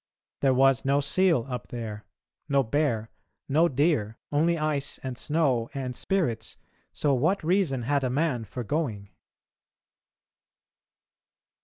There 0.39 0.55
was 0.55 0.83
no 0.83 0.99
seal 0.99 1.45
up 1.47 1.67
there; 1.67 2.05
no 2.49 2.63
bear; 2.63 3.11
no 3.47 3.69
deer; 3.69 4.17
only 4.31 4.57
ice 4.57 4.97
and 5.03 5.15
snow 5.15 5.69
and 5.75 5.95
spirits, 5.95 6.57
so 6.91 7.13
what 7.13 7.43
reason 7.43 7.83
had 7.83 8.03
a 8.03 8.09
man 8.09 8.45
for 8.45 8.63
going? 8.63 9.09